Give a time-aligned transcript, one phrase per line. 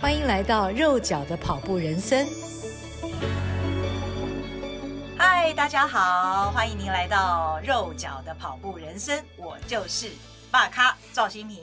[0.00, 2.24] 欢迎来到肉脚的跑步人生。
[5.18, 10.12] 嗨，大家好，欢迎您来到肉脚的跑步人生，我就是
[10.52, 11.60] 大咖赵新平。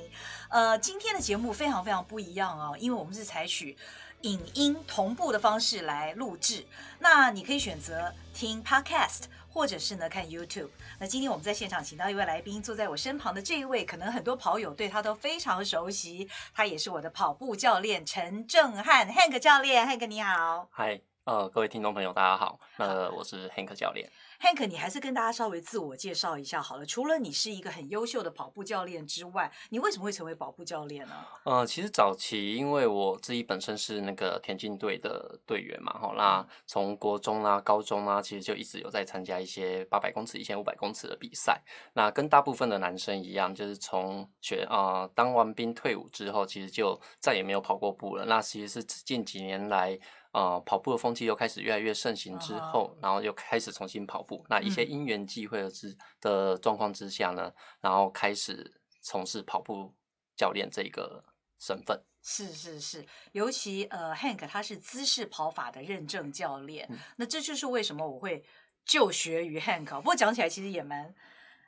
[0.49, 3.77] 呃，今天的节目非常非常不一样哦，因为我们是采取
[4.21, 6.65] 影音同步的方式来录制。
[6.99, 9.21] 那你可以选择听 Podcast。
[9.55, 10.67] 或者是呢，看 YouTube。
[10.99, 16.29] 那今天我们在现场请到一位来宾，坐在我身旁的这一位，可能很多跑友对他都非常熟悉。
[16.53, 20.67] 他也是我的跑步教练陈正汉，Hank 教练，Hank 你好。
[20.71, 22.59] 嗨，呃，各位听众朋友，大家好。
[22.75, 24.11] 呃，我是 Hank 教练。
[24.41, 26.85] Hank，你还是跟大家稍微自我介绍一下好了。
[26.85, 31.15] 除了你是一个很优秀的跑步教练之外，你为什么会成为跑步教练呢？
[31.45, 41.61] 呃，其实早期因为我自己本身是那个田径队的队员嘛，哈，那从国中啊、高中啊，其实就一直有在参加一些八百公尺、一千五百公尺的比赛。
[41.93, 48.25] 那跟大部分的男生一样，就是从学啊、呃、当完兵退伍之后，其实就再也没有跑过步了。
[48.25, 49.97] 那其实是近几年来。
[50.35, 54.45] 呃，跑步的风气又开始越来越盛行之后，然后又开始重新跑步。
[54.49, 59.95] 那一些因缘际会的之的状况之下呢，然后开始从事跑步
[60.35, 61.23] 教练这个
[61.57, 62.03] 身份。
[62.21, 68.43] 是是是，尤其呃，Hank 他是姿势跑法的认证教练，嗯，那这就是为什么我会
[68.83, 69.95] 就学于 Hank。
[69.95, 71.15] 不过讲起来其实也蛮。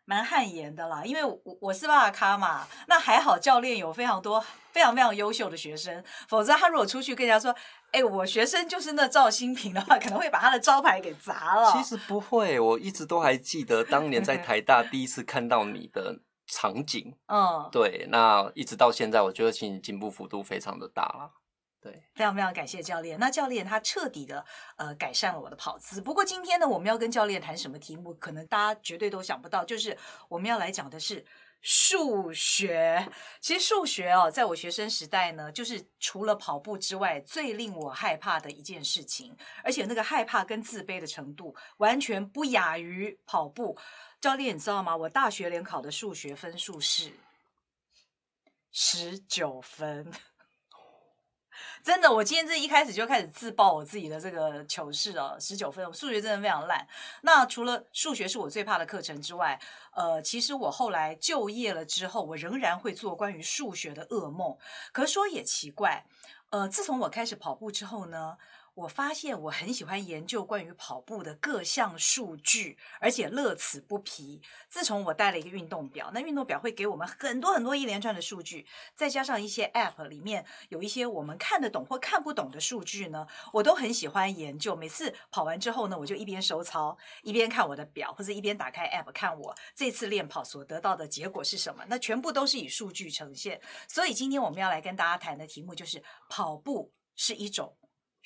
[0.09, 4.41] 蛮汗颜的啦，因为我我是大咖嘛，那还好教练有非常多
[4.72, 7.53] 非常非常优秀的学生，否则他如果出去跟人家说，
[7.91, 11.69] 哎，我学生就是那赵新平的话，可能会把他的招牌给砸了。
[11.73, 21.31] 其实不会，我一直都还记得当年在 台大第一次看到你的场景，嗯，对，那一直到现在，我觉得其实进步幅度非常的大了。
[21.88, 23.17] 对，非常非常感谢教练。
[23.17, 26.02] 那教练他彻底的呃改善了我的跑姿。
[26.02, 31.25] 不过今天呢，我们要跟教练谈什么题目，可能大家绝对都想不到，就是我们要来讲的是
[31.61, 33.07] 数学。
[33.39, 39.33] 其实数学哦，在我学生时代呢，就是除了跑步之外，最令我害怕的一件事情。
[39.63, 43.78] 而且那个害怕跟自卑的程度，完全不亚于跑步。
[44.19, 44.97] 教练，你知道吗？
[44.97, 47.13] 我大学联考的数学分数是
[48.73, 50.12] 十九分。
[51.84, 56.85] 真的，我今天这一开始就开始自爆我自己的这个糗事哦，十九分，数学真的非常烂。
[57.22, 59.59] 那除了数学是我最怕的课程之外，
[59.94, 64.57] 呃，其实我后来就业了之后，我仍然会做关于数学的噩梦。
[64.91, 66.06] 可说也奇怪，
[66.50, 68.38] 呃，自从我开始跑步之后呢，
[68.77, 74.39] 我发现我很喜欢研究关于跑步的各项数据，而且乐此不疲。
[74.69, 84.75] 自从我带了一个运动表，那运动表会给我们很多很多一连串的数据，再加上一些 App 里面有一些我们看得懂或看不懂的数据呢，我都很喜欢研究。
[84.75, 91.83] 每次跑完之后呢，我就一边收操，一边看我的表，或者一边打开 App 看我这次练跑所得到的结果是什么。
[91.88, 93.59] 那全部都是以数据呈现。
[93.88, 97.75] 所以今天我们要来跟大家谈的题目就是跑步是一种。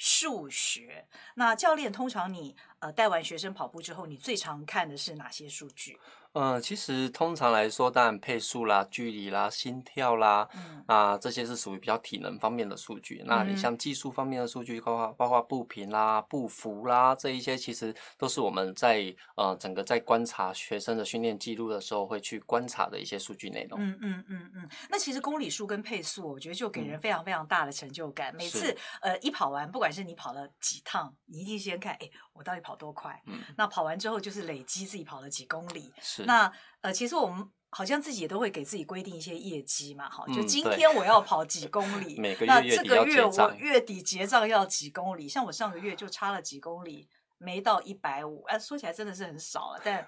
[0.04, 5.98] 数学，那教练通常你呃带完学生跑步之后，你最常看的是哪些数据？
[6.34, 13.20] 呃，其实通常来说，当然配速啦、距离啦、心跳啦，嗯、啊，这些是属于比较体能方面的数据。
[13.24, 23.78] 嗯、那你像技术方面的数据，包括包括步频啦、步幅啦，这一些其实都是我们在呃整个在观察学生的训练记录的时候会去观察的一些数据内容。
[23.78, 24.70] 嗯嗯嗯嗯。
[24.90, 28.34] 那其实公里数跟配速，我觉得就给人非常非常大的成就感。
[28.34, 33.22] 嗯、每次呃一跑完，不管是你跑了几趟，你一定先看，哎，我到底跑多快？
[33.26, 33.40] 嗯。
[33.58, 35.94] 那跑完之后就是累积自己跑了几公里。
[36.02, 36.24] 是。
[36.24, 36.52] 那
[36.82, 50.08] 呃，其实我们好像自己也都会给自己规定一些业绩嘛，哈，就今天我要跑几公里， 每个月那这个月我月底结账要几公里，像我上个月就差了几公里，没到一百五，哎，说起来真的是很少了，但。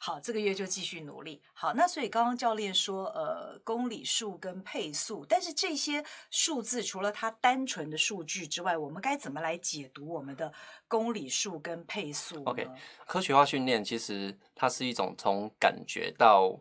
[0.00, 1.42] 好，这个月就继续努力。
[1.52, 10.52] 好，那所以刚刚教练说，呃，公里数跟配速，但是这些数字除了它单纯的数据之外，我们该怎么来解读我们的
[10.86, 12.68] 公里数跟配速？OK，
[13.06, 16.56] 科学化训练其实它是一种从感觉到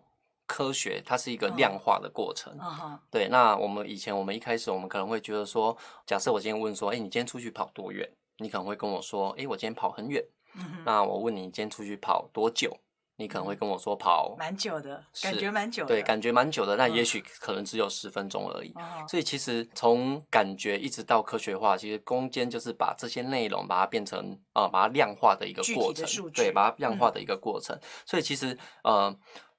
[0.47, 2.57] 科学，它是一个量化的过程。
[2.57, 2.97] Uh-huh.
[3.11, 5.77] 对，那我们以前我们一开始我们可能会觉得说，
[6.07, 8.09] 假设我今天问说，哎，你今天出去跑多远？
[8.39, 10.23] 你可能会跟我说，哎，我今天跑很远。
[10.55, 10.83] Uh-huh.
[10.83, 12.75] 那我问你，你今天出去跑多久？
[13.19, 16.75] 你可能会跟我说跑蛮久的，感觉蛮久的，对，感觉蛮久的。
[16.75, 18.71] 那也许可能只有十分钟而已。
[18.75, 19.07] 嗯。
[19.07, 26.05] 所以其实从感觉一直到科学化，其实攻坚就是把这些内容把它变成啊、呃，把它量化的一个过程。
[26.31, 27.75] 对，把它量化的一个过程。
[27.75, 27.81] 嗯。
[28.05, 29.13] 所以其实呃，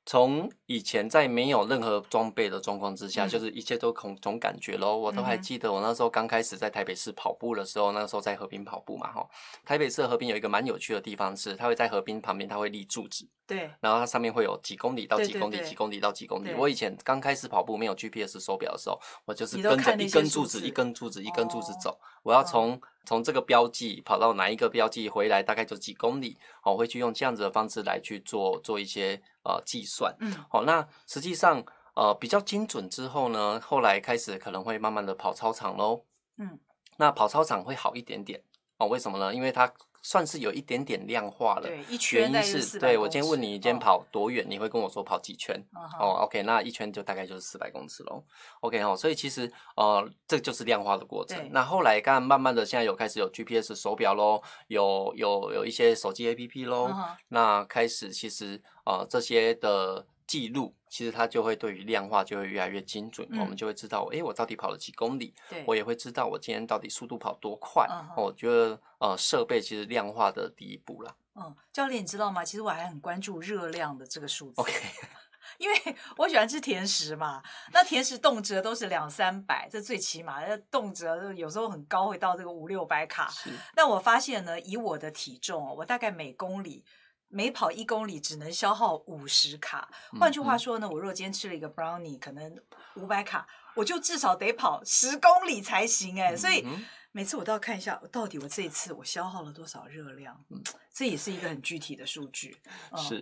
[0.08, 4.96] 从以前在没有任何装备的状况之下，嗯、就是一切都从从感觉咯。
[4.96, 9.28] 我都还记得我那时候刚开始在台北市跑步的时候，那个时候在河滨跑步嘛，哈。
[9.66, 13.28] 台北市的河滨有一个蛮有趣的地方是，它会在河滨旁边，它会立柱子。
[13.46, 13.70] 对。
[13.80, 16.46] 然后它上面会有几公里到几公里，对对对几公里到几公里。
[16.46, 21.90] 对我以前刚开始跑步没有 GPS 手表的时候，我就是跟着一根柱子，一根柱子，一根柱子走。
[21.90, 26.38] 哦、我要从从这个标记跑到哪一个标记回来，大概就几公里。
[26.64, 29.20] 我会去用这样子的方式来去做做一些。
[29.44, 31.64] 呃，计算，嗯，好，那实际上，
[31.94, 36.04] 呃，比较精准之后呢，后来开始可能会慢慢的跑操场喽，
[36.36, 36.58] 嗯，
[36.98, 38.42] 那跑操场会好一点点，
[38.76, 39.34] 哦，为什么呢？
[39.34, 39.72] 因为它
[40.02, 44.44] 算是有一点点量化了，对，一圈原因是，对，我今天问你，你今天跑多远？
[44.44, 45.54] 哦、你会跟我说跑几圈？
[45.74, 48.22] 哦，哦，OK，那一圈就大概就是四百公尺喽
[48.60, 51.48] ，OK 哦，所以其实，呃，这就是量化的过程。
[51.52, 58.62] 那后来，刚慢慢的，现在有开始有 GPS 手表喽，有有有一些手机 APP 喽，哦、那开始其实。
[58.88, 67.88] 呃，这些的记录，其实它就会对于量化就会越来越精准，嗯、我们就会知道，哎，我到底跑了几公里，对我也会知道我今天到底速度跑多快。
[67.88, 68.22] Uh.
[68.22, 71.16] 我觉得，呃，设备其实量化的第一步啦。
[71.34, 72.44] 嗯，教练，你知道吗？
[72.44, 74.60] 其实我还很关注热量的这个数字。
[74.60, 74.72] OK，
[75.56, 77.42] 因为我喜欢吃甜食嘛，
[77.72, 83.30] 那甜食动辄都是两三百，这最起码，那动辄有时候很高，会到这个五六百卡。
[83.30, 83.50] 是。
[83.74, 86.84] 但我发现呢，以我的体重，我大概每公里。
[87.28, 89.88] 每跑一公里只能消耗五十卡，
[90.18, 92.58] 换句话说呢，我若今天吃了一个 brownie，可能
[92.96, 96.34] 五百卡，我就至少得跑十公里才行哎。
[96.34, 96.66] 所以
[97.12, 102.56] 每次我都要看一下，到底我这一次我消耗了多少热量，嗯，这也是一个很具体的数据。
[102.90, 103.20] 嗯、是，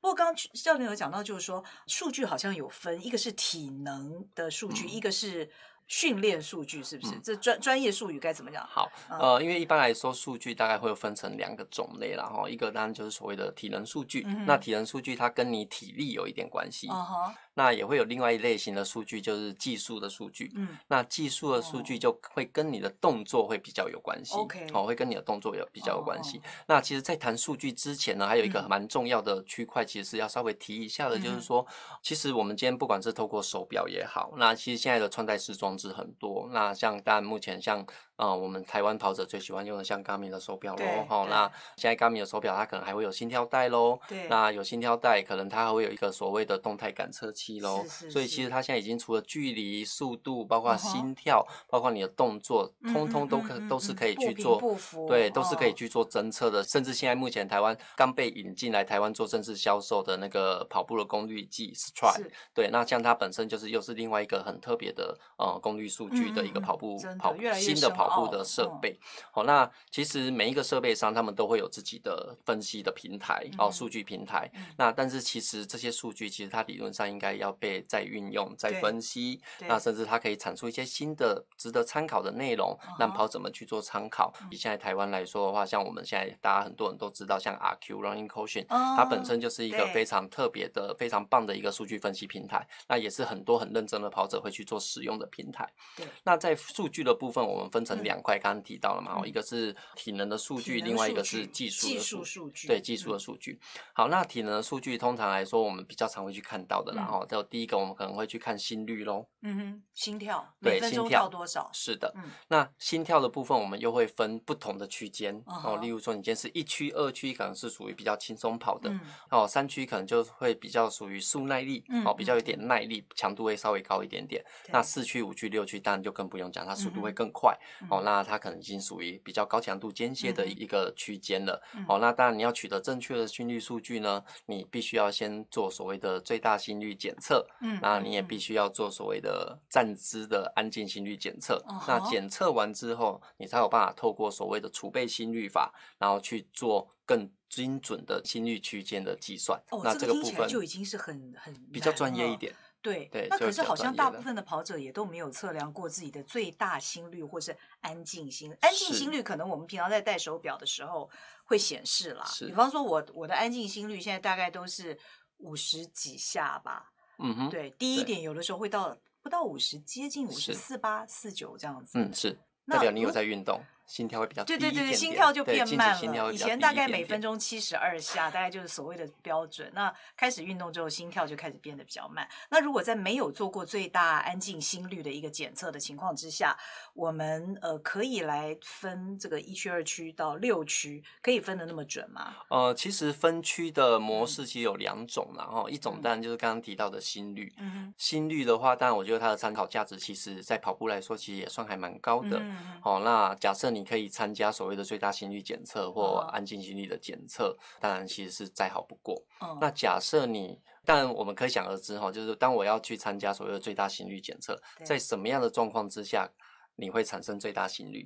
[0.00, 5.50] 不过刚刚教练有讲到，就是说数据好像有分，一个是体能的数据，嗯、一个是。
[5.88, 7.14] 训练数据是不是？
[7.14, 8.64] 嗯、这专专业术语该怎么讲？
[8.66, 16.86] 好，呃，因为一般来说，数据大概会分成两个种类然后，一个当然就是所谓的体能数据，嗯、那体能数据它跟你体力有一点关系。
[16.88, 17.32] Uh huh.
[17.58, 20.52] 那也会有另外一类型的数据，就是技术的数据。
[20.54, 24.36] 嗯，那技术的数据就会跟你的动作会比较有关系。
[24.36, 26.36] OK，哦，会跟你的动作有比较有关系。
[26.36, 26.46] Oh.
[26.68, 31.66] 那其实，在谈数据之前呢，还有一个蛮重要的区块，其实是要稍微提一下的，就是说，
[32.00, 36.48] 其实我们今天不管是透过手表也好，那其实现在的穿戴式装置很多。
[36.52, 37.84] 那像当然目前像。
[38.18, 56.58] 啊、嗯，我们台湾跑者最喜欢用的像 Garmin 的手表喽，哈，那现在 Garmin 的手表它可能还会有心跳带喽，对，那有心跳带，可能它还会有一个所谓的动态感测器喽，是是是，所以其实它现在已经除了距离、速度，包括心跳，嗯、包括你的动作，通通都可、嗯、都是可以去做，不不对，都是可以去做侦测的。
[56.58, 68.07] 哦、甚至现在目前台湾刚被引进来台湾做正式销售的那个跑步的功率计 Stride，对，那像它本身就是又是另外一个很特别的呃功率数据的一个跑步、嗯、跑新的跑。
[68.08, 68.98] 跑步的设备，
[69.30, 74.50] 好、哦哦，那其实每一个设备商他们都会有自己的分析的平台，嗯、哦，数据平台。
[74.54, 84.32] 嗯、那但是其实这些数据其实它理论上应该要被再运用、再分析，那甚至它可以产出一些新的值得参考的内容，让跑者们去做参考。
[84.50, 88.28] 以现在台湾来说的话，像我们现在大家很多人都知道，像 RQ Running
[88.68, 95.68] 哦、它本身就是一个非常特别的、非常棒的一个数据分析平台，那也是很多很认真的跑者会去做使用的平台。
[95.96, 96.06] 对。
[96.24, 98.78] 那在数据的部分，我们分成两块，刚刚提。
[98.80, 99.26] 到了嘛？
[99.26, 102.68] 一个是体能的数据，另外一个是技术的数据。
[102.68, 103.58] 对，技术的数据。
[103.92, 109.26] 好，那体能的数据通常来说，我们比较常会去看到的，然后就第一个，我们可能会去看心率喽。
[109.42, 111.68] 嗯哼，心跳，对，心跳多少？
[111.72, 112.14] 是的。
[112.46, 115.78] 那心跳的部分，我们又会分不同的区间哦。
[115.82, 118.92] 例如说，你今天是一区、二区，可能是属于比较轻松跑的
[119.30, 119.44] 哦。
[119.46, 124.44] 三区可能就会比较属于速耐力哦，比较有点耐力，强度会稍微高一点点。
[124.68, 127.56] 那四区、五区、六区，当然就更不用讲，它速度会更快
[127.90, 128.02] 哦。
[128.04, 128.58] 那它可能。
[128.58, 131.62] 已经属于比较高强度间歇的一个区间了。
[131.76, 137.46] 嗯、哦，那当然你要取得正确的心率数据呢，你必须要先做所谓的最大心率检测。
[137.60, 141.64] 嗯，那你也必须要做所谓的站姿的安静心率检测。
[141.70, 149.56] 嗯、那检测完之后，你才有办法透过所谓的储备心率法，然后去做更精准的心率区间的计算。
[149.70, 152.52] 哦，那这个部分就已经是很很比较专业一点。
[152.92, 161.08] 对，对，那可是好像大部分的跑者也都没有测量过自己的最大心率或是安静心安静心率，可能我们平常在戴手表的时候
[161.44, 162.24] 会显示啦。
[162.24, 164.98] 是比方说我我的安静心率现在大概都是
[165.38, 166.90] 五十几下吧。
[167.18, 171.98] 嗯哼，对，低一点有的时候会到不到五十，接近五十四八四九这样子。
[171.98, 173.60] 嗯，是代表你有在运动。
[173.88, 176.30] 心跳会比较低对对对，心跳就变慢了。
[176.30, 179.72] 以前大概每分钟七十二下，大概就是所谓的标准。
[179.74, 182.28] 那开始运动之后，心跳就开始变得比较慢。
[182.50, 186.54] 那如果在没有做过最大安静心率的一个检测的情况之下，
[186.92, 192.34] 我们呃可以来分这个一区、二区到六区，可以分的那么准吗？
[192.50, 197.50] 呃，其实分区的模式其实有两种，然后一种当然就是刚刚提到的心率。
[197.56, 202.38] 嗯，心率的话，当然我觉得它的参考价值，其实在跑步来说，其实也算还蛮高的。
[202.38, 203.77] 嗯，好，那假设你。
[203.78, 209.22] 你可以参加所谓的最大心率检测或安静心率的检测，当然其实是再好不过。
[209.60, 216.28] 那假设你，但我们可以想而知哈，就是当我要去参加所谓的最大心率检测，在什么样的状况之下
[216.74, 218.04] 你会产生最大心率？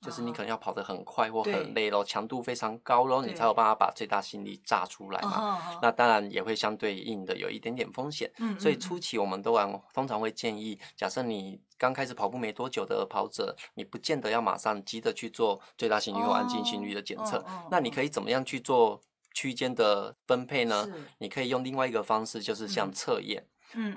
[0.00, 5.78] 就是你可能要跑得很快或很累咯，强度非常高咯，你才有办法把最大心率炸出来嘛。
[5.82, 8.30] 那当然也会相对应的有一点点风险。
[8.60, 17.44] 所以初期我们都往通常会建议，假设你刚开始跑步没多久的跑者，你不见得要马上急着去做最大心率或安静心率的检测。
[17.70, 19.00] 那你可以怎么样去做
[19.34, 20.88] 区间的分配呢？
[21.18, 23.44] 你可以用另外一个方式，就是像测验。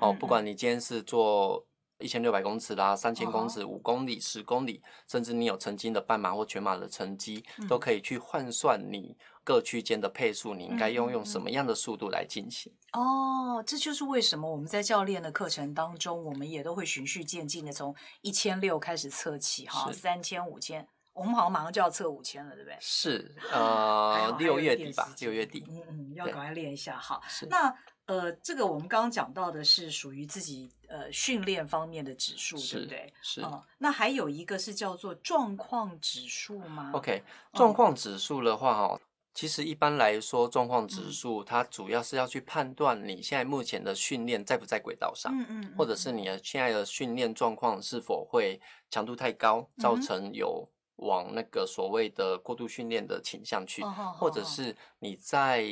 [0.00, 1.64] 哦，不管你今天是做。
[2.02, 12.72] 一千六百公尺啦，三千公尺、五公里、十公里，甚至你有曾经的半马或全马的成绩，都可以去换算你各区间的配速，你应该用用什么样的速度来进行？
[12.92, 22.76] 哦，这就是为什么我们在教练的课程当中，我们也都会循序渐进的从一千六开始测起，哈，三千、五千，我们好像马上就要测五千了，对不对？
[22.80, 27.74] 是， 呃，六月底吧，六月底，嗯嗯，要赶快练一下，好，那。
[28.06, 33.12] 呃，这个我们刚刚讲到的是属于自己呃训练方面的指数，对不对？
[33.22, 33.40] 是。
[33.40, 39.00] 呃，那还有一个是叫做状况指数吗？OK，状况指数的话，哈，
[39.34, 50.68] 其实一般来说，状况指数它主要是要去判断你现在目前的训练在不在轨道上，嗯嗯，或者是你的现在的训练状况是否会强度太高，造成有。
[51.02, 53.82] 往那个所谓的过度训练的倾向去，
[54.18, 55.64] 或者是你在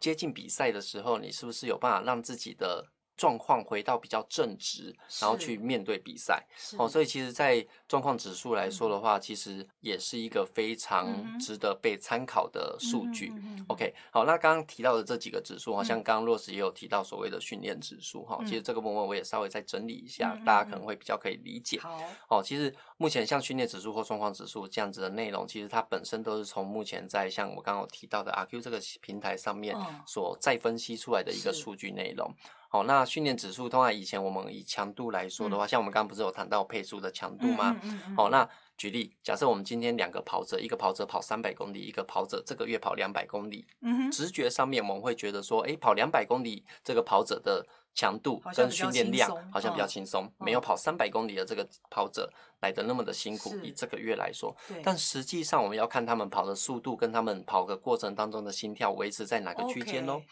[0.00, 2.84] 接近比赛的时候，你是不是有办法让自己的
[3.18, 6.42] 状况回到比较正值，然后去面对比赛。
[6.78, 13.32] 哦，所以其实，在状况指数来说的话，其实也是一个非常值得被参考的数据。
[13.66, 18.38] OK，好，那刚刚提到的这几个指数，好像刚刚 Rose 也有提到所谓的训练指数哈。
[18.46, 21.80] 其实这个部分我也稍微再整理一下，大家可能会比较可以理解。
[21.80, 32.32] 好，哦，其实目前像训练指数或状况指数这样子的内容，其实它本身都是从目前在像我刚刚有提到的 RQ 这个平台上面所再分析出来的一个数据内容。
[32.68, 37.74] 好，那训练指数通常以前我们以强度来说的话，嗯、像我们刚刚不是有谈到配速的强度吗？
[38.14, 38.46] 好、那
[38.76, 53.56] 举例，假设我们今天两个跑者，一个跑者跑三百公里，一个跑者这个月跑两百公里，嗯哼，直觉上面我们会觉得说，哎，跑两百公里这个跑者的强度跟训练量好像比较轻松，哦、没有跑三百公里的这个跑者来的那么的辛苦。
[53.62, 60.22] 以这个月来说，但实际上我们要看他们跑的速度跟他们跑的过程当中的心跳维持在哪个区间喽？Okay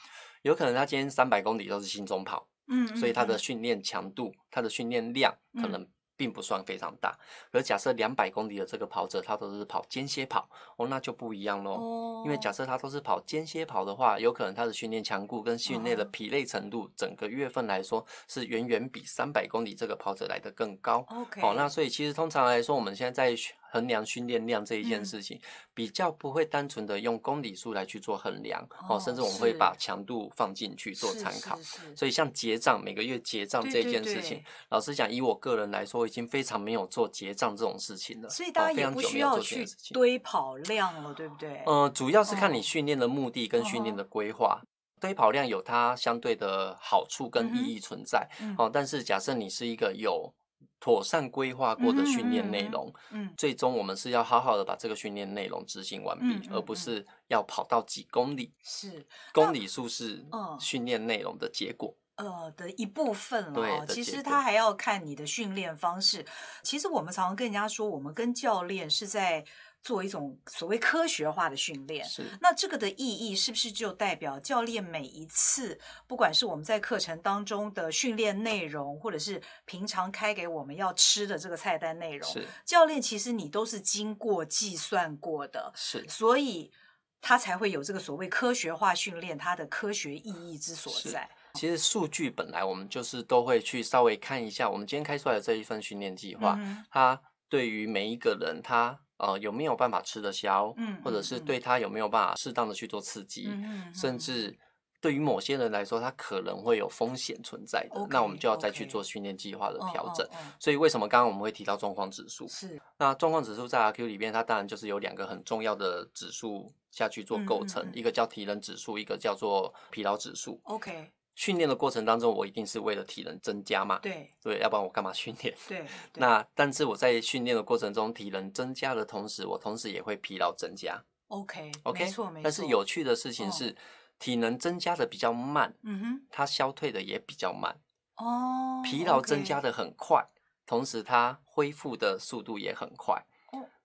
[0.46, 5.84] 有可能他今天三百公里都是轻松跑，嗯，嗯，所以他的训练强度、他的训练量可能
[6.16, 7.18] 并不算非常大。
[7.50, 11.72] 而假设两百公里的这个跑者，他都是跑间歇跑，哦，那就不一样喽。
[11.72, 21.04] 哦，因为假设他都是跑间歇跑的话，有可能他的训练强度跟训练的疲累程度，整个月份来说是远远比三百公里这个跑者来的更高。
[21.08, 23.36] OK，哦，那所以其实通常来说，我们现在在
[23.70, 25.42] 衡量训练量这一件事情，嗯、
[25.74, 31.58] 比较不会单纯的用公里数来去做衡量哦，甚至我们会把强度放进去做参考。
[31.94, 38.28] 所以像结账每个月结账这件事情，老实讲，以我个人来说，已经非常没有做结账这种事情了。
[38.28, 41.62] 所以大家也不需要去堆跑量了，对不对？
[41.66, 44.60] 呃，主要是看你训练的目的跟训练的规划。
[44.60, 44.64] 哦、
[44.98, 50.32] 堆跑量有它相对的好处跟意义存在，嗯嗯、哦，但是假设你是一个有
[50.78, 58.52] 妥善规划过的训练内容，嗯，嗯，最终我们是要好好的把这个训练内容执行完毕，嗯嗯嗯、而不是要跑到几公里。
[58.62, 60.24] 是，公里数是
[60.60, 63.86] 训练内容的结果，呃的一部分了。
[63.86, 66.24] 其实他还要看你的训练方式。
[66.62, 69.44] 其实我们常常跟人家说，我们跟教练是在。
[69.86, 75.78] 做一种所谓科学化的训练，是那这个的意义是不是就代表教练每一次，
[76.08, 86.72] 不管是我们在课程当中的训练内容，或者是平常开给我们要吃的这个菜单内容，是教练其实你都是经过计算过的，是所以
[87.20, 91.30] 他才会有这个所谓科学化训练它的科学意义之所在。
[91.54, 98.98] 其实数据本来我们就是都会去稍微看一下，我们今天开出来的这一份训练计划，嗯、它对于每一个人他。
[99.18, 100.72] 呃，有没有办法吃得消？
[100.76, 103.48] 嗯，或者是对他有没有办法适当的去做刺激？
[103.48, 104.56] 嗯，甚至
[105.00, 110.26] 对于某些人来说，他可能会有风险存在的，okay, 那我们就要再去做训练计划的调整。
[110.26, 110.30] Okay.
[110.30, 110.54] Oh, oh, oh.
[110.60, 112.48] 所以为什么刚刚我们会提到状况指数？
[112.48, 120.60] 是，那状况指数在 RQ 里面，它当然就是有两个很重要的指数下去做构成，嗯嗯嗯，一个叫体能指数，一个叫做疲劳指数。
[120.64, 121.12] OK。
[121.36, 124.00] 训练的过程当中，我一定是为了体能增加嘛？
[124.00, 125.54] 对，对，要不然我干嘛训练？
[125.68, 125.78] 对。
[125.78, 131.04] 对那但是我在训练的过程中，体能增加的同时，我同时也会疲劳增加。
[131.28, 132.42] OK，OK，没错没错。
[132.42, 133.74] 但是有趣的事情是，哦、
[134.18, 137.78] 体能增加的比较慢，嗯哼，它消退的也比较慢。
[138.16, 138.80] 哦。
[138.82, 140.26] 疲劳增加的很快
[140.64, 143.24] 同时它恢复的速度也很快。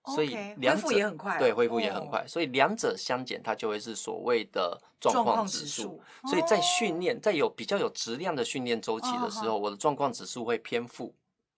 [0.06, 2.26] 所以两者恢复也很快，对，恢复也很快。
[2.26, 6.02] 所以两者相减，它就会是所谓的状况指数。
[6.28, 11.14] 所以在训练，在有比较有质量的训练周期的时候，我的状况指数会偏负。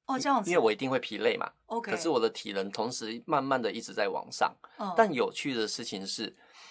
[0.07, 1.51] 哦，这样子，因为我一定会疲累嘛。
[1.67, 1.91] OK。
[1.91, 4.55] 可是我的体能同时慢慢的一直在往上。
[4.95, 6.31] 但有趣的事情是，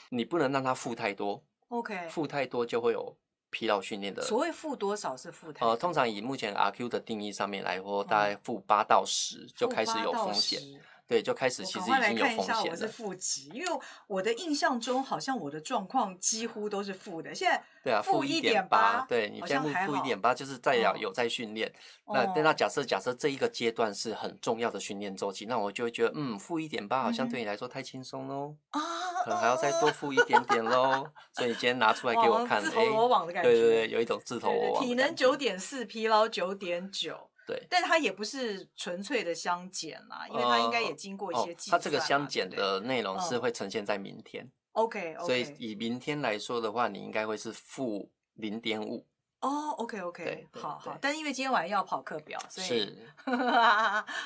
[0.10, 1.42] 你不能让它负太多。
[1.70, 2.08] OK。
[2.10, 3.18] 负太多就会有
[3.50, 4.22] 疲劳训练的。
[4.22, 5.66] 所谓负多少是负太？
[5.66, 10.62] 呃，通常以目前 RQ 的定义上面来说，大概负八到十就开始有风险。
[11.06, 12.42] 对，就开始其实已经有风险了。
[12.42, 13.68] 我看一下，我是负极，因为
[14.08, 17.36] 我的印象中好像我的状况几乎都是负的。
[17.36, 21.72] 现在对啊，负一点八，对，你现在负一点八，就是在有有在训练。
[22.08, 28.80] 那那假设假设这一个阶段是很重要的训练周期，那我就会觉得，嗯，负一点八好像对你来说太轻松喽，啊，
[29.26, 31.06] 可能还要再多负一 点点喽。
[31.34, 34.84] 所以你今天拿出来给我看，自投罗网的感觉，对对对，有一种自投罗网。
[34.84, 37.30] 体能九点四，疲劳九点九。
[37.46, 41.80] 对，但它也不是纯粹的相减啦，因为它应该也经过一些计算。
[41.80, 44.50] 它这个相减的内容是会呈现在明天。
[44.72, 49.06] OK，所以以明天来说的话，你应该会是负零点五。
[49.42, 50.98] 哦，OK，OK，好好。
[51.02, 52.86] 但因为今天晚上要跑课表，所以是。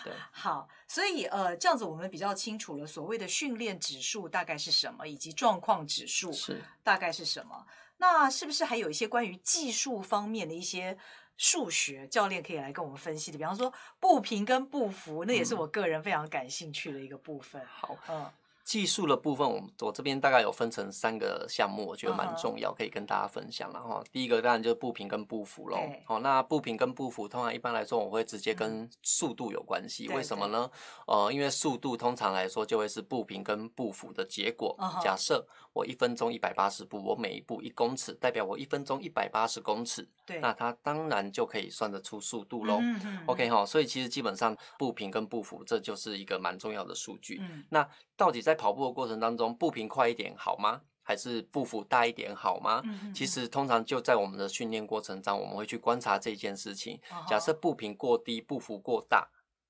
[0.05, 7.65] 对，好，所以呃，这样子我们比较清楚了所谓的训练指数大概是什么，以及状况指数是大概是什么。
[7.97, 10.95] 那是不是还有一些关于技术方面的一些？
[11.37, 17.61] 数学教练可以来跟我们分析的，比方说步频跟步幅，那也是我个人非常感兴趣的一个部分。
[17.61, 18.31] 嗯、好，嗯。
[18.67, 24.03] 技术的部分，我我这边大概有分成三个项目，我觉得蛮重要，可以跟大家分享了哈。
[24.11, 25.77] 第一个当然就是步频跟步幅喽。
[26.05, 30.09] 好，那步频跟步幅，通常一般来说，我会直接跟速度有关系。
[30.09, 30.69] 为什么呢？
[31.05, 34.77] 呃，因为速度通常来说就会是步频跟步幅的结果。
[35.01, 40.05] 假设我一分钟一百八十步，我每一步一公尺，代表我一分钟一百八十公尺。
[40.25, 42.81] 对，那它当然就可以算得出速度喽。
[43.27, 47.41] OK 哈，所以其实基本上步频跟步幅，这就是一个蛮重要的数据。
[47.69, 50.81] 那到底在跑步的过程当中，步频快一点好吗？
[51.03, 52.81] 还是步幅大一点好吗？
[52.83, 56.99] 嗯、其实通常就在我们的训练过程中，我们会去观察这件事情。
[57.09, 57.25] Uh.
[57.29, 59.25] 假设步频过低，步幅过大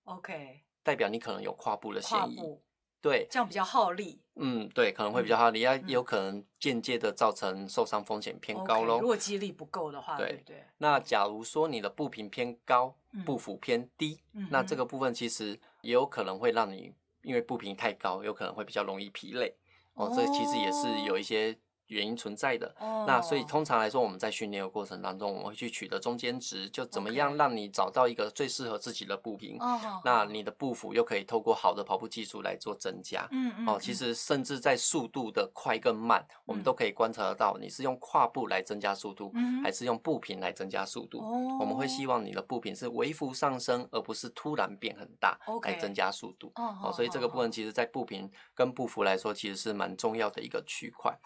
[0.06, 2.38] ，OK，代表你可能有跨步的嫌疑。
[2.38, 2.63] 步
[3.00, 4.19] 对，这样比较耗力。
[4.38, 8.95] 嗯，对，可能会比较耗力，也、嗯、有可能间接的造成受伤风险偏高喽。
[8.95, 10.63] Okay, 如果肌力不够的话，对，对对。
[10.80, 16.95] 那假如说你的步频偏高，步幅偏低，嗯、那这个部分其实也有可能会让你。
[17.28, 19.54] 因为步频太高，有可能会比较容易疲累
[19.96, 21.58] 哦，这其实也是有一些。
[21.88, 23.08] 原因存在的，oh.
[23.08, 29.58] 那所以通常来说，我们在训练的过程当中，我们会去取得中间值，就怎么样让你找到一个最适合自己的步频.
[30.04, 33.28] 那你的步幅又可以透过好的跑步技术来做增加。
[33.32, 33.67] 嗯嗯。
[33.67, 41.19] 哦，其实甚至在速度的快跟慢，嗯、我们都可以观察得到，你是用跨步来增加速度，嗯、还是用步频来增加速度。
[41.19, 41.62] Oh.
[41.62, 46.52] 我们会希望你的步频是微幅上升，而不是突然变很大来增加速度。
[46.56, 51.17] 哦.所以这个部分其实在步频跟步幅来说，其实是蛮重要的一个区块。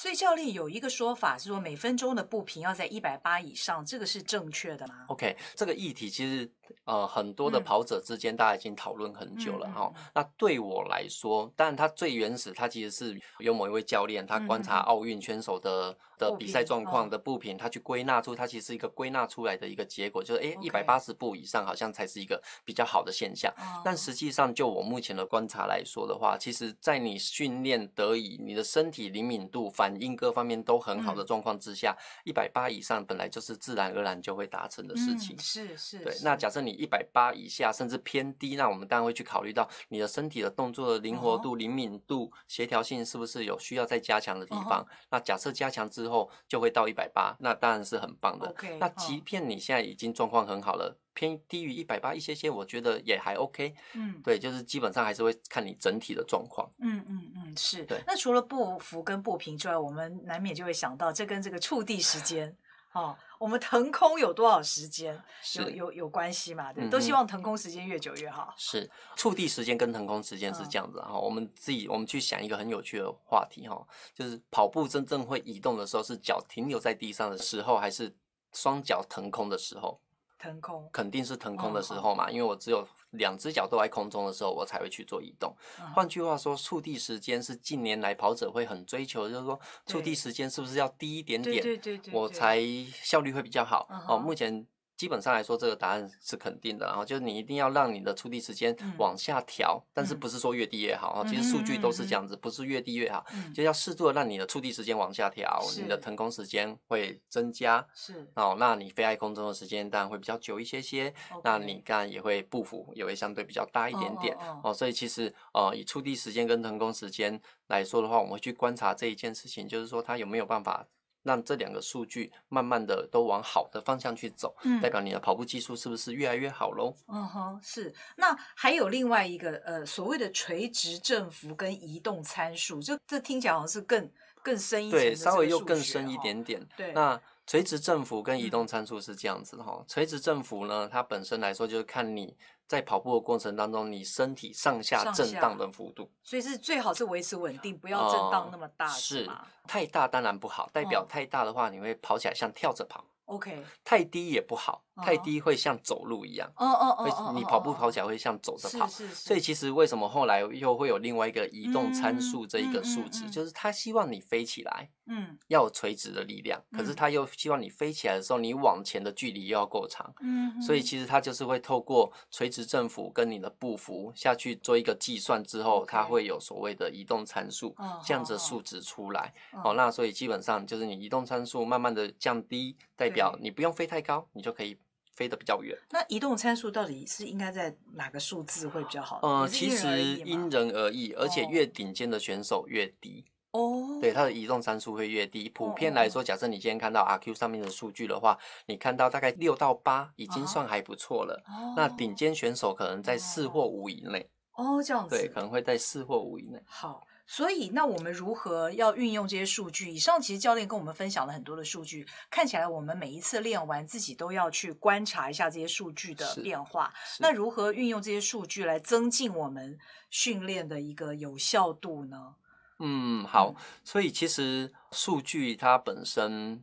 [0.00, 6.50] 所以教练有一个说法是说，每分钟的步频要在一百八以上，这个是正确的吗？OK，这个议题其实
[6.84, 9.92] 呃很多的跑者之间大家已经讨论很久了哈。
[9.94, 15.96] 嗯、那对我来说，当然它最原始，它其实是有某一位教练，他观察奥运选手的、嗯、
[16.28, 23.52] 的比赛状况的步频，他去归纳出，它其实是一个归纳出来的一个结果，就是诶一百八十步以上好像才是一个比较好的现象。
[23.84, 30.00] 但实际上，就我目前的观察来说的话，其实在你训练得以，你的身体灵敏度反。
[30.00, 35.36] 应各方面都很好的状况之下，一百八以上本来就是自然而然就会达成的事情。
[35.36, 36.16] 嗯、是是，对。
[36.24, 44.80] 那假设你一百八以下，甚至偏低，那我们当然会去考虑到你的身体的动作的灵活度、灵、哦、敏度、协调性是不是有需要再加强的地方。
[44.80, 46.09] 哦、那假设加强之后
[46.48, 48.52] 就会到一百八，那当然是很棒的。
[48.54, 50.96] Okay, 那即便你现在已经状况很好了。
[51.12, 53.74] 偏低于一百八一些些，我觉得也还 OK。
[53.94, 56.70] 嗯，对，就是基本上还是会看你整体的状况。
[56.78, 57.84] 嗯嗯嗯，是。
[57.84, 58.00] 对。
[58.06, 62.56] 那除了不服跟不平之外，我们难免就会想到，这跟这个触地时间
[62.92, 65.18] 哦，我们腾空有多少时间？
[65.54, 66.70] 有有有关系嘛？
[66.74, 68.54] 对，嗯都希望腾空时间越久越好。
[68.58, 73.82] 是触地时间跟腾空时间是这样子哈、嗯，我们自己我们去想一个很有趣的话题哈，
[74.14, 78.14] 就是跑步真正会移动的时候，是脚停留在地上的时候，还是
[78.52, 79.98] 双脚腾空的时候？
[80.40, 85.54] 腾空肯定是腾空的时候嘛，嗯、因为我只有两只脚都在空中的时候，我才会去做移动。
[85.94, 92.58] 换、嗯、句话说，触地时间是近年来跑者会很追求，就是说触地时间是不是要低一点点，对对对，我才
[93.02, 93.86] 效率会比较好。
[93.90, 94.66] 嗯、哦，目前。
[95.00, 120.86] 基本上来说，这个答案是肯定的，然后就是你一定要让你的触地时间往下调，嗯、但是不是说越低越好，嗯、其实数据都是这样子，不是越低越好，嗯、就要适度的让你的触地时间往下调，你的腾空时间会增加，是哦，那你飞在空中的时间当然会比较久一些些，嗯、那你当然也会步幅也会相对比较大一点点，哦，所以其实呃以触地时间跟腾空时间来说的话，我们会去观察这一件事情，就是说它有没有办法。
[121.22, 126.94] 让这两个数据慢慢的都往好的方向去走，嗯，代表你的跑步技术是不是越来越好喽？
[127.08, 127.92] 嗯哼，是。
[128.16, 134.10] 那还有另外一个呃所谓的垂直振幅跟移动参数，就这听起来好像是更
[134.42, 136.66] 更深一点，对，稍微又更深一点点。
[136.76, 142.36] 对，那垂直振幅跟移动参数是这样子的哈，哦，垂直振幅呢，它本身来说就是看你。
[142.68, 149.28] 在跑步的过程当中，你身体上下震荡的幅度，所以是最好是维持稳定，不要震荡那么大，呃、是
[149.66, 153.04] 太大当然不好，代表太大的话，你会跑起来像跳着跑。
[153.24, 156.50] OK，太低也不好，太低会像走路一样。
[156.56, 158.86] 哦哦哦，会你跑步跑起来会像走着跑。
[158.86, 159.14] 是是是。
[159.14, 170.12] 所以其实为什么后来又会有另外一个移动参数这一个数值，就是他希望你飞起来，嗯，要有垂直的力量，可是他又希望你飞起来的时候，你往前的距离又要够长。
[170.20, 170.60] 嗯。
[170.60, 177.74] 所以其实他就是会透过垂直振幅跟你的步幅下去做一个计算之后，它会有所谓的移动参数
[178.04, 179.32] 这样子数值出来。
[179.64, 183.20] 哦，那所以基本上就是你移动参数慢慢的降低，代表。
[183.40, 184.76] 你不用飞太高，你就可以
[185.20, 185.76] 飞得比较远。
[185.90, 189.20] 那移动参数到底是应该在哪个数字会比较好？
[189.22, 193.26] 呃，其实因人而异，而且越顶尖的选手越低。
[193.50, 195.46] 哦，对，它的移动参数会越低。
[195.50, 201.42] 普遍来说，假设你今天看到 RQ 上面的数据的话，你看到大概六到八已经算还不错了。
[201.48, 204.30] 哦，那顶尖选手可能在四或五以内。
[204.54, 205.18] 哦，这样子。
[205.18, 206.62] 对，可能会在四或五以内。
[206.64, 207.02] 好。
[207.32, 209.88] 所以，那我们如何要运用这些数据？
[209.88, 216.92] 以上其实教练跟我们分享了很多的数据，看起来我们每一次练完自己都要去观察一下这些数据的变化。
[217.20, 219.78] 那如何运用这些数据来增进我们
[220.10, 222.34] 训练的一个有效度呢？
[222.80, 223.54] 嗯，好。
[223.84, 226.60] 所以其实数据它本身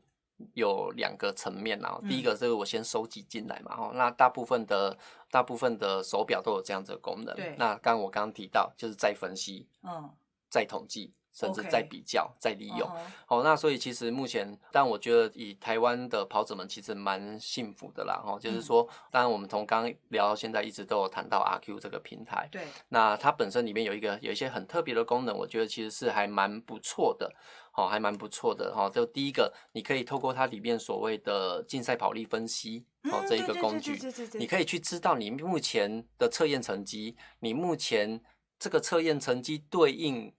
[0.54, 1.98] 有两个层面啊。
[2.10, 4.98] 第一个是我先收集进来嘛，哦，那大部分的
[5.32, 7.34] 大部分的手表都有这样子的功能。
[7.38, 7.56] 对。
[7.58, 9.66] 那刚刚我刚刚提到就是再分析。
[9.82, 10.12] 嗯。
[10.58, 12.80] 再统计，甚至再比较、再.利用。
[12.80, 12.94] Uh.
[13.28, 18.20] 好，那所以其实目前，但我觉得以台湾的跑者们其实蛮幸福的啦。
[18.26, 22.50] 哈，就是说，当然我们从刚聊到现在，一直都有谈到 RQ 这个平台。
[22.52, 22.64] 对。
[22.90, 27.32] 那它本身里面有一个有一些很特别的功能，我觉得其实是还蛮不错的。
[27.72, 28.74] 好，还蛮不错的。
[28.74, 34.00] 哈，就第一个，你可以透过它里面所谓的竞赛跑力分析，哦，这一个工具，
[34.40, 38.20] 你可以去知道你目前的测验成绩，你目前
[38.58, 40.34] 这个测验成绩对应。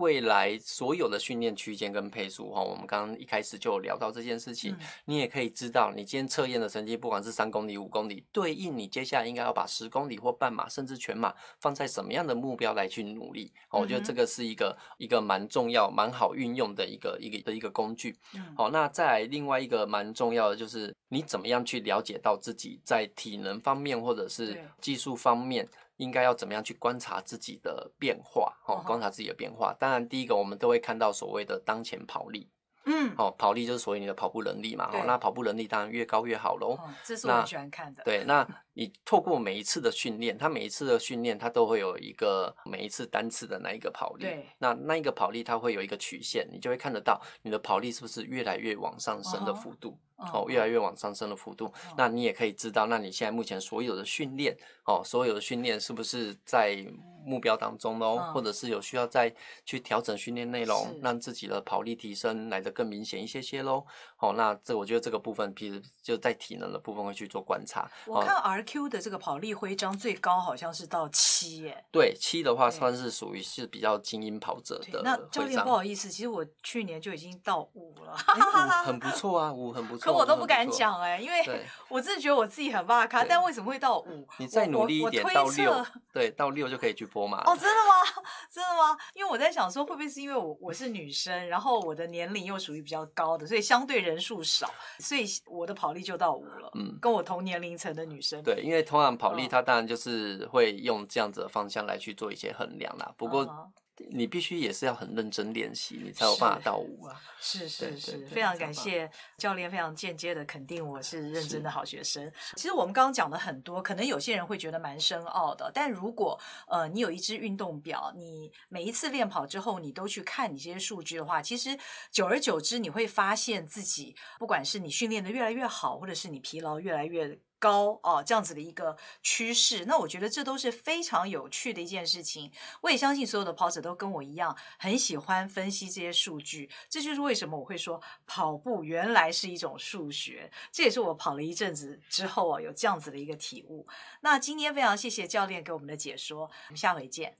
[0.00, 13.52] 未来所有的训练区间跟配速哈，我们刚刚一开始就有聊到这件事情，嗯、你也可以知道，你今天测验的成绩，不管是三公里、五公里，对应你接下来应该要把十公里或半马甚至全马放在什么样的目标来去努力。
[13.70, 18.16] 我觉得这个是一个、一个蛮重要、蛮好运用的一个一个的一个工具。
[18.56, 25.68] 好、嗯，那再来另外一个蛮重要的就是，你怎么样去了解到自己在体能方面或者是技术方面。
[26.00, 28.56] 应该要怎么样去观察自己的变化？
[28.66, 29.74] 哦，观察自己的变化。
[29.78, 32.50] 当然，第一个我们都会看到所谓的当前跑力。
[32.86, 34.88] 嗯，哦，跑力就是所谓你的跑步能力嘛。
[34.94, 36.78] 哦，那跑步能力当然越高越好喽。
[37.04, 38.02] 这是我很喜欢看的。
[38.02, 44.24] 对，那你透过每一次的训练，他每一次的训练，他都会有一个每一次单次的那一个跑力。
[44.24, 44.46] 对。
[44.58, 49.98] 那那一个跑力，它会有一个曲线，你就会看得到你的跑力是不是越来越往上升的幅度。
[50.34, 54.54] 哦，越来越往上升的幅度，哦、那你也可以知道，那你现在目前所有的训练，
[54.84, 56.86] 哦，所有的训练是不是在
[57.24, 58.18] 目标当中喽？
[58.18, 63.82] 嗯、或者是有需要再去调整训练内容，让自己的跑力提升来得更明显一些些喽？
[64.18, 67.90] 哦，那这我觉得这个部分，其实就在体能的部分会去做观察。
[68.06, 71.84] 我看 RQ 的这个跑力徽章最高好像是到七耶。
[71.90, 75.02] 对，七的话算是属于是比较精英跑者的。
[75.02, 78.14] 那教练不好意思，其实我去年就已经到五了。
[78.14, 80.04] 欸、五 很不错啊，五很不错。
[80.04, 84.26] 可我都不敢讲哎、欸，因为 我真的觉得我自己很哇卡，但为什么会到五？
[84.38, 87.42] 你再努力一点到六，对，到六就可以去播嘛。
[87.46, 88.22] 哦，真的吗？
[88.50, 88.96] 真的吗？
[89.14, 96.70] 因为我在想说，会不会是因为我我是女生，然后我的年龄又属于比较高的，所以相对人数少，所以我的跑力就到五了。
[96.74, 98.42] 嗯，跟我同年龄层的女生。
[98.54, 103.14] 对，因为通常跑力，它当然就是会用这样子的方向来去做一些衡量啦。
[103.16, 103.42] 不过。
[103.44, 103.72] 嗯
[104.08, 107.20] 你必须也是要很认真练习，你才有办法到五啊！
[107.38, 112.32] 是是是，非常感谢教练，非常间接的肯定我是认真的好学生。
[112.56, 121.78] 其实我们刚刚讲的很多，可能有些人会觉得蛮深奥的，但如果呃你有一支运动表，你每一次练跑之后你都去看你这些数据的话，其实
[122.10, 127.38] 久而久之你会发现自己，不管是你训练的越来越好，或者是你疲劳越来越。
[127.60, 132.50] 高哦，这样子的一个趋势，那我觉得这都是非常有趣的一件事情。
[132.80, 136.70] 我也相信所有的跑者都跟我一样，很喜欢分析这些数据。
[136.88, 140.50] 这就是为什么我会说跑步原来是一种数学。
[140.72, 143.86] 这也是我跑了一阵子之后啊，有这样子的一个体悟。
[144.22, 147.36] 那今天非常谢谢教练给我们的解说，我们下回见。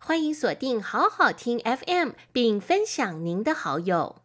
[0.00, 4.23] 欢迎锁定好好听 FM，并分享您的好友。